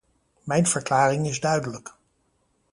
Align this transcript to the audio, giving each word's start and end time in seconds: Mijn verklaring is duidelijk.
Mijn 0.43 0.65
verklaring 0.67 1.27
is 1.27 1.39
duidelijk. 1.39 1.95